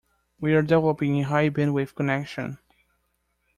We're 0.39 0.63
developing 0.63 1.17
a 1.19 1.21
high 1.21 1.51
bandwidth 1.51 1.93
connection. 1.93 2.57